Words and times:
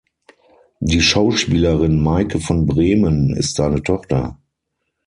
Die 0.79 0.99
Schauspielerin 0.99 2.01
Maike 2.01 2.39
von 2.39 2.65
Bremen 2.65 3.35
ist 3.35 3.57
seine 3.57 3.83
Tochter. 3.83 4.35